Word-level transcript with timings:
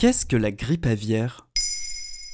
Qu'est-ce 0.00 0.24
que 0.24 0.36
la 0.36 0.50
grippe 0.50 0.86
aviaire? 0.86 1.49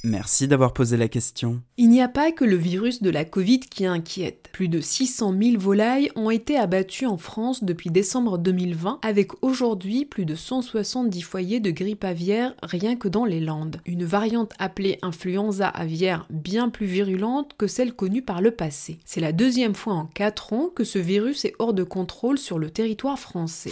Merci 0.03 0.47
d'avoir 0.47 0.73
posé 0.73 0.95
la 0.95 1.07
question. 1.07 1.61
Il 1.77 1.89
n'y 1.89 2.01
a 2.01 2.07
pas 2.07 2.31
que 2.31 2.45
le 2.45 2.55
virus 2.55 3.01
de 3.01 3.09
la 3.09 3.25
Covid 3.25 3.61
qui 3.61 3.85
inquiète. 3.85 4.49
Plus 4.53 4.67
de 4.67 4.79
600 4.79 5.33
000 5.41 5.59
volailles 5.59 6.11
ont 6.15 6.29
été 6.29 6.55
abattues 6.55 7.07
en 7.07 7.17
France 7.17 7.63
depuis 7.63 7.89
décembre 7.89 8.37
2020, 8.37 8.99
avec 9.01 9.31
aujourd'hui 9.43 10.05
plus 10.05 10.25
de 10.25 10.35
170 10.35 11.21
foyers 11.21 11.59
de 11.59 11.71
grippe 11.71 12.03
aviaire 12.03 12.53
rien 12.61 12.95
que 12.95 13.07
dans 13.07 13.25
les 13.25 13.39
Landes. 13.39 13.77
Une 13.85 14.05
variante 14.05 14.53
appelée 14.59 14.99
influenza 15.01 15.67
aviaire 15.67 16.27
bien 16.29 16.69
plus 16.69 16.85
virulente 16.85 17.53
que 17.57 17.67
celle 17.67 17.93
connue 17.93 18.21
par 18.21 18.41
le 18.41 18.51
passé. 18.51 18.99
C'est 19.03 19.21
la 19.21 19.31
deuxième 19.31 19.75
fois 19.75 19.93
en 19.93 20.05
4 20.05 20.53
ans 20.53 20.69
que 20.73 20.83
ce 20.83 20.99
virus 20.99 21.43
est 21.45 21.55
hors 21.57 21.73
de 21.73 21.83
contrôle 21.83 22.37
sur 22.37 22.59
le 22.59 22.69
territoire 22.69 23.19
français. 23.19 23.71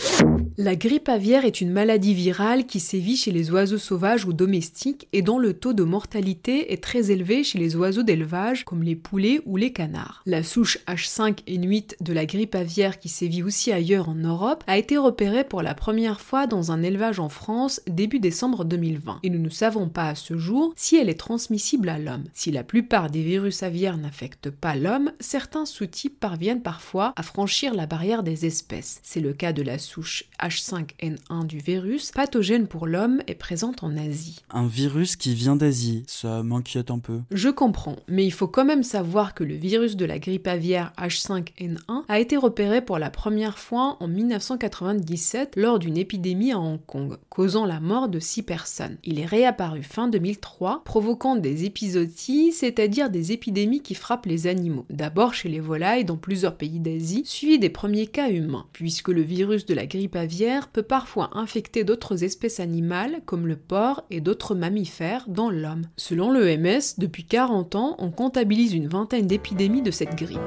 La 0.57 0.75
grippe 0.75 1.09
aviaire 1.09 1.45
est 1.45 1.61
une 1.61 1.71
maladie 1.71 2.13
virale 2.13 2.65
qui 2.65 2.79
sévit 2.79 3.17
chez 3.17 3.31
les 3.31 3.51
oiseaux 3.51 3.77
sauvages 3.77 4.25
ou 4.25 4.33
domestiques 4.33 5.07
et 5.13 5.21
dont 5.21 5.37
le 5.37 5.53
taux 5.53 5.73
de 5.73 5.83
mortalité 5.83 6.14
est 6.15 6.81
très 6.81 7.11
élevée 7.11 7.43
chez 7.43 7.59
les 7.59 7.75
oiseaux 7.75 8.03
d'élevage 8.03 8.63
comme 8.63 8.83
les 8.83 8.95
poulets 8.95 9.41
ou 9.45 9.57
les 9.57 9.73
canards. 9.73 10.21
La 10.25 10.43
souche 10.43 10.77
H5N8 10.87 12.01
de 12.01 12.13
la 12.13 12.25
grippe 12.25 12.55
aviaire 12.55 12.99
qui 12.99 13.09
sévit 13.09 13.43
aussi 13.43 13.71
ailleurs 13.71 14.09
en 14.09 14.15
Europe 14.15 14.63
a 14.67 14.77
été 14.77 14.97
repérée 14.97 15.43
pour 15.43 15.61
la 15.61 15.73
première 15.73 16.21
fois 16.21 16.47
dans 16.47 16.71
un 16.71 16.83
élevage 16.83 17.19
en 17.19 17.29
France 17.29 17.81
début 17.87 18.19
décembre 18.19 18.63
2020 18.63 19.19
et 19.23 19.29
nous 19.29 19.39
ne 19.39 19.49
savons 19.49 19.89
pas 19.89 20.09
à 20.09 20.15
ce 20.15 20.37
jour 20.37 20.73
si 20.77 20.95
elle 20.95 21.09
est 21.09 21.19
transmissible 21.19 21.89
à 21.89 21.99
l'homme. 21.99 22.25
Si 22.33 22.51
la 22.51 22.63
plupart 22.63 23.09
des 23.09 23.21
virus 23.21 23.63
aviaires 23.63 23.97
n'affectent 23.97 24.51
pas 24.51 24.75
l'homme, 24.75 25.11
certains 25.19 25.65
sous-types 25.65 26.19
parviennent 26.19 26.61
parfois 26.61 27.13
à 27.15 27.23
franchir 27.23 27.73
la 27.73 27.87
barrière 27.87 28.23
des 28.23 28.45
espèces. 28.45 28.99
C'est 29.03 29.19
le 29.19 29.33
cas 29.33 29.53
de 29.53 29.61
la 29.61 29.77
souche 29.77 30.25
H5N1 30.41 31.45
du 31.45 31.57
virus, 31.57 32.11
pathogène 32.11 32.67
pour 32.67 32.87
l'homme 32.87 33.21
et 33.27 33.35
présente 33.35 33.83
en 33.83 33.97
Asie. 33.97 34.41
Un 34.49 34.67
virus 34.67 35.15
qui 35.15 35.35
vient 35.35 35.55
d'Asie, 35.55 36.04
ça 36.07 36.43
m'inquiète 36.43 36.91
un 36.91 36.99
peu. 36.99 37.21
Je 37.31 37.49
comprends, 37.49 37.97
mais 38.07 38.25
il 38.25 38.31
faut 38.31 38.47
quand 38.47 38.65
même 38.65 38.83
savoir 38.83 39.33
que 39.33 39.43
le 39.43 39.55
virus 39.55 39.95
de 39.95 40.05
la 40.05 40.19
grippe 40.19 40.47
aviaire 40.47 40.93
H5N1 40.97 42.03
a 42.07 42.19
été 42.19 42.37
repéré 42.37 42.83
pour 42.83 42.99
la 42.99 43.09
première 43.09 43.57
fois 43.57 43.97
en 43.99 44.07
1997 44.07 45.55
lors 45.55 45.79
d'une 45.79 45.97
épidémie 45.97 46.51
à 46.51 46.59
Hong 46.59 46.79
Kong, 46.85 47.17
causant 47.29 47.65
la 47.65 47.79
mort 47.79 48.09
de 48.09 48.19
6 48.19 48.43
personnes. 48.43 48.97
Il 49.03 49.19
est 49.19 49.25
réapparu 49.25 49.83
fin 49.83 50.07
2003, 50.07 50.83
provoquant 50.83 51.35
des 51.35 51.65
épisodies, 51.65 52.51
c'est-à-dire 52.51 53.09
des 53.09 53.31
épidémies 53.31 53.81
qui 53.81 53.95
frappent 53.95 54.25
les 54.25 54.47
animaux, 54.47 54.85
d'abord 54.89 55.33
chez 55.33 55.49
les 55.49 55.59
volailles 55.59 56.05
dans 56.05 56.17
plusieurs 56.17 56.57
pays 56.57 56.79
d'Asie, 56.79 57.23
suivi 57.25 57.59
des 57.59 57.69
premiers 57.69 58.07
cas 58.07 58.29
humains, 58.29 58.65
puisque 58.73 59.09
le 59.09 59.21
virus 59.21 59.65
de 59.65 59.73
la 59.73 59.85
grippe 59.85 60.15
aviaire 60.15 60.67
peut 60.67 60.83
parfois 60.83 61.29
infecter 61.33 61.83
d'autres 61.83 62.23
espèces 62.23 62.59
animales 62.59 63.21
comme 63.25 63.47
le 63.47 63.55
porc 63.55 64.03
et 64.09 64.21
d'autres 64.21 64.55
mammifères 64.55 65.25
dans 65.27 65.49
l'homme. 65.49 65.87
Selon 65.97 66.29
l'EMS, 66.29 66.95
depuis 66.97 67.23
40 67.23 67.75
ans, 67.75 67.95
on 67.99 68.11
comptabilise 68.11 68.73
une 68.73 68.87
vingtaine 68.87 69.27
d'épidémies 69.27 69.81
de 69.81 69.91
cette 69.91 70.15
grippe. 70.15 70.39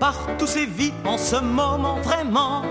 Partout 0.00 0.48
sévit 0.48 0.92
en 1.04 1.16
ce 1.16 1.36
moment 1.36 2.00
vraiment 2.00 2.62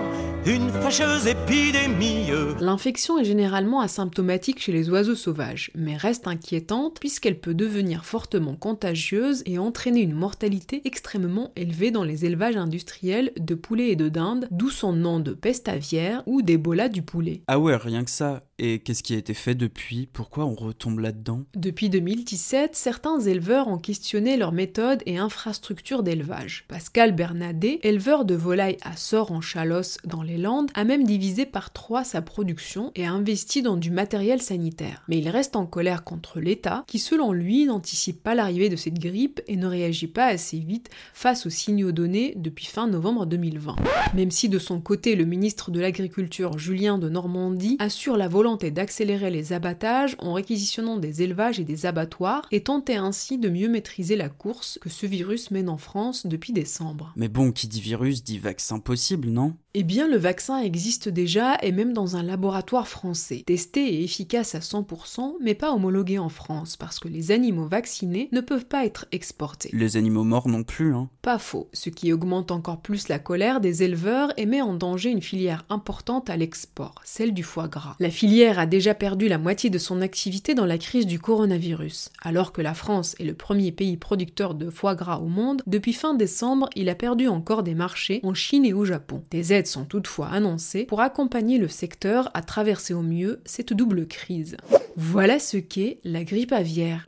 une 0.47 0.69
fâcheuse 0.69 1.25
épidémie. 1.25 2.27
L'infection 2.59 3.17
est 3.17 3.25
généralement 3.25 3.81
asymptomatique 3.81 4.61
chez 4.61 4.71
les 4.71 4.91
oiseaux 4.91 5.15
sauvages, 5.15 5.71
mais 5.73 5.97
reste 5.97 6.27
inquiétante 6.27 6.99
puisqu'elle 6.99 7.39
peut 7.39 7.55
devenir 7.55 8.05
fortement 8.05 8.55
contagieuse 8.55 9.41
et 9.47 9.57
entraîner 9.57 10.01
une 10.01 10.13
mortalité 10.13 10.81
extrêmement 10.85 11.51
élevée 11.55 11.89
dans 11.89 12.03
les 12.03 12.25
élevages 12.25 12.57
industriels 12.57 13.31
de 13.39 13.55
poulets 13.55 13.89
et 13.89 13.95
de 13.95 14.07
dindes, 14.07 14.47
d'où 14.51 14.69
son 14.69 14.93
nom 14.93 15.19
de 15.19 15.33
peste 15.33 15.67
aviaire 15.67 16.21
ou 16.27 16.43
d'Ebola 16.43 16.89
du 16.89 17.01
poulet. 17.01 17.41
Ah 17.47 17.59
ouais, 17.59 17.75
rien 17.75 18.03
que 18.03 18.11
ça. 18.11 18.43
Et 18.57 18.79
qu'est-ce 18.79 19.03
qui 19.03 19.13
a 19.13 19.17
été 19.17 19.33
fait 19.33 19.55
depuis? 19.55 20.07
Pourquoi 20.13 20.45
on 20.45 20.55
retombe 20.55 20.99
là-dedans? 20.99 21.43
Depuis 21.57 21.89
2017, 21.89 22.73
certains 22.73 23.19
éleveurs 23.19 23.67
ont 23.67 23.79
questionné 23.79 24.37
leurs 24.37 24.53
méthodes 24.53 25.03
et 25.05 25.17
infrastructures 25.17 26.03
d'élevage. 26.03 26.63
Pascal 26.69 27.13
Bernadet, 27.13 27.79
éleveur 27.83 28.23
de 28.23 28.35
volailles 28.35 28.77
à 28.81 28.95
Sort 28.95 29.33
en 29.33 29.41
Chalosse 29.41 29.97
dans 30.05 30.21
les 30.21 30.34
Landes, 30.37 30.71
a 30.73 30.83
même 30.83 31.03
divisé 31.03 31.45
par 31.45 31.71
trois 31.71 32.03
sa 32.03 32.21
production 32.21 32.91
et 32.95 33.05
a 33.05 33.11
investi 33.11 33.61
dans 33.61 33.77
du 33.77 33.91
matériel 33.91 34.41
sanitaire. 34.41 35.03
Mais 35.07 35.17
il 35.17 35.29
reste 35.29 35.55
en 35.55 35.65
colère 35.65 36.03
contre 36.03 36.39
l'État, 36.39 36.83
qui 36.87 36.99
selon 36.99 37.31
lui 37.31 37.65
n'anticipe 37.65 38.21
pas 38.21 38.35
l'arrivée 38.35 38.69
de 38.69 38.75
cette 38.75 38.99
grippe 38.99 39.41
et 39.47 39.55
ne 39.55 39.67
réagit 39.67 40.07
pas 40.07 40.25
assez 40.25 40.59
vite 40.59 40.89
face 41.13 41.45
aux 41.45 41.49
signaux 41.49 41.91
donnés 41.91 42.33
depuis 42.37 42.65
fin 42.65 42.87
novembre 42.87 43.25
2020. 43.25 43.75
Même 44.13 44.31
si 44.31 44.49
de 44.49 44.59
son 44.59 44.81
côté 44.81 45.15
le 45.15 45.25
ministre 45.25 45.71
de 45.71 45.79
l'Agriculture 45.79 46.57
Julien 46.57 46.97
de 46.97 47.09
Normandie 47.09 47.77
assure 47.79 48.17
la 48.17 48.27
volonté 48.27 48.71
d'accélérer 48.71 49.31
les 49.31 49.53
abattages 49.53 50.15
en 50.19 50.33
réquisitionnant 50.33 50.97
des 50.97 51.21
élevages 51.21 51.59
et 51.59 51.63
des 51.63 51.85
abattoirs 51.85 52.47
et 52.51 52.63
tenter 52.63 52.95
ainsi 52.95 53.37
de 53.37 53.49
mieux 53.49 53.69
maîtriser 53.69 54.15
la 54.15 54.29
course 54.29 54.79
que 54.81 54.89
ce 54.89 55.05
virus 55.05 55.51
mène 55.51 55.69
en 55.69 55.77
France 55.77 56.25
depuis 56.25 56.53
décembre. 56.53 57.13
Mais 57.15 57.27
bon, 57.27 57.51
qui 57.51 57.67
dit 57.67 57.81
virus 57.81 58.23
dit 58.23 58.39
vaccin 58.39 58.79
possible, 58.79 59.29
non? 59.29 59.55
Eh 59.77 59.83
bien, 59.83 60.07
le 60.07 60.17
vaccin 60.25 60.57
existe 60.57 61.07
déjà 61.07 61.55
et 61.61 61.71
même 61.71 61.93
dans 61.93 62.15
un 62.15 62.23
laboratoire 62.23 62.87
français, 62.87 63.43
testé 63.45 63.93
et 63.93 64.03
efficace 64.03 64.55
à 64.55 64.59
100%, 64.59 65.35
mais 65.39 65.53
pas 65.53 65.71
homologué 65.71 66.17
en 66.17 66.29
France, 66.29 66.77
parce 66.77 66.97
que 66.97 67.07
les 67.07 67.29
animaux 67.29 67.67
vaccinés 67.67 68.27
ne 68.31 68.41
peuvent 68.41 68.65
pas 68.65 68.87
être 68.87 69.05
exportés. 69.11 69.69
Les 69.71 69.97
animaux 69.97 70.23
morts 70.23 70.47
non 70.47 70.63
plus, 70.63 70.95
hein 70.95 71.09
Pas 71.21 71.37
faux, 71.37 71.69
ce 71.73 71.91
qui 71.91 72.11
augmente 72.11 72.49
encore 72.49 72.81
plus 72.81 73.07
la 73.07 73.19
colère 73.19 73.61
des 73.61 73.83
éleveurs 73.83 74.33
et 74.35 74.47
met 74.47 74.63
en 74.63 74.73
danger 74.73 75.11
une 75.11 75.21
filière 75.21 75.63
importante 75.69 76.31
à 76.31 76.37
l'export, 76.37 76.95
celle 77.03 77.35
du 77.35 77.43
foie 77.43 77.67
gras. 77.67 77.95
La 77.99 78.09
filière 78.09 78.57
a 78.57 78.65
déjà 78.65 78.95
perdu 78.95 79.27
la 79.27 79.37
moitié 79.37 79.69
de 79.69 79.77
son 79.77 80.01
activité 80.01 80.55
dans 80.55 80.65
la 80.65 80.79
crise 80.79 81.05
du 81.05 81.19
coronavirus. 81.19 82.09
Alors 82.23 82.51
que 82.51 82.63
la 82.63 82.73
France 82.73 83.13
est 83.19 83.25
le 83.25 83.35
premier 83.35 83.71
pays 83.71 83.95
producteur 83.95 84.55
de 84.55 84.71
foie 84.71 84.95
gras 84.95 85.19
au 85.19 85.27
monde, 85.27 85.61
depuis 85.67 85.93
fin 85.93 86.15
décembre, 86.15 86.67
il 86.75 86.89
a 86.89 86.95
perdu 86.95 87.27
encore 87.27 87.61
des 87.61 87.75
marchés 87.75 88.21
en 88.23 88.33
Chine 88.33 88.65
et 88.65 88.73
au 88.73 88.85
Japon. 88.85 89.23
Des 89.29 89.53
aides 89.53 89.67
sont 89.67 89.85
toutefois 89.85 90.14
annoncées 90.23 90.85
pour 90.85 91.01
accompagner 91.01 91.57
le 91.57 91.67
secteur 91.67 92.31
à 92.33 92.41
traverser 92.41 92.93
au 92.93 93.01
mieux 93.01 93.41
cette 93.45 93.73
double 93.73 94.07
crise. 94.07 94.57
Voilà 94.95 95.39
ce 95.39 95.57
qu'est 95.57 95.99
la 96.03 96.23
grippe 96.23 96.53
aviaire. 96.53 97.07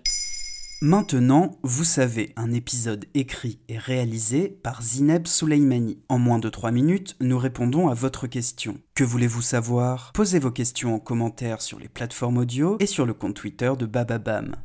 Maintenant, 0.82 1.58
vous 1.64 1.84
savez, 1.84 2.34
un 2.36 2.54
épisode 2.54 3.06
écrit 3.16 3.58
et 3.68 3.80
réalisé 3.80 4.48
par 4.48 4.84
Zineb 4.84 5.26
Souleimani. 5.26 5.98
En 6.08 6.20
moins 6.20 6.38
de 6.38 6.50
3 6.50 6.70
minutes, 6.70 7.16
nous 7.20 7.40
répondons 7.40 7.88
à 7.88 7.96
votre 7.96 8.28
question. 8.28 8.78
Que 8.94 9.04
voulez-vous 9.04 9.42
savoir? 9.42 10.12
Posez 10.14 10.38
vos 10.38 10.52
questions 10.52 10.94
en 10.94 11.00
commentaire 11.00 11.64
sur 11.64 11.80
les 11.80 11.88
plateformes 11.88 12.38
audio 12.38 12.78
et 12.80 12.86
sur 12.86 13.08
le 13.08 13.16
compte 13.16 13.34
Twitter 13.34 13.72
de 13.80 13.88
Bababam. 13.88 14.56